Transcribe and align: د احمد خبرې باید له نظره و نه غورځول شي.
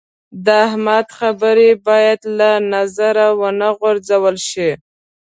د 0.45 0.47
احمد 0.67 1.07
خبرې 1.19 1.69
باید 1.87 2.19
له 2.39 2.51
نظره 2.73 3.27
و 3.39 3.41
نه 3.59 3.69
غورځول 3.77 4.35
شي. 4.49 4.69